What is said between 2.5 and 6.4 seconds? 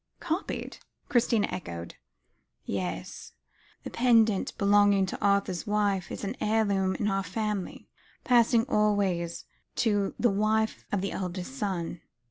"Yes. The pendant belonging to Arthur's wife, is an